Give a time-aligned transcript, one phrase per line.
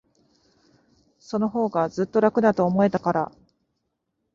[1.19, 3.31] そのほうが、ずっと楽だと思えたから。